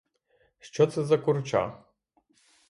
Що 0.59 0.89
за 0.89 1.07
це 1.07 1.17
курча? 1.17 1.83